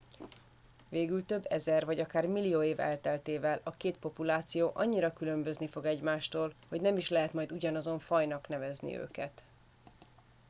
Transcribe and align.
végül 0.89 1.25
több 1.25 1.45
ezer 1.49 1.85
vagy 1.85 1.99
akár 1.99 2.25
millió 2.27 2.63
év 2.63 2.79
elteltével 2.79 3.59
a 3.63 3.71
két 3.71 3.97
populáció 3.99 4.71
annyira 4.73 5.11
különbözni 5.11 5.67
fog 5.67 5.85
egymástól 5.85 6.53
hogy 6.69 6.81
nem 6.81 6.97
is 6.97 7.09
lehet 7.09 7.33
majd 7.33 7.51
ugyanazon 7.51 7.99
fajnak 7.99 8.47
nevezni 8.47 8.97
őket 8.97 9.43